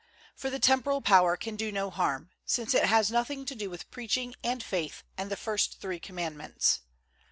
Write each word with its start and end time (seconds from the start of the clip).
For 0.35 0.49
the 0.49 0.57
temporal 0.57 1.03
power 1.03 1.37
can 1.37 1.55
do 1.55 1.71
no 1.71 1.91
harm, 1.91 2.31
I 2.31 2.33
since 2.47 2.73
it 2.73 2.85
has 2.85 3.11
nothing 3.11 3.45
to 3.45 3.53
do 3.53 3.69
with 3.69 3.91
preaching 3.91 4.33
and 4.43 4.63
faith 4.63 5.03
and 5.15 5.29
the 5.29 5.37
first 5.37 5.79
three 5.79 5.99
Commandments. 5.99 6.79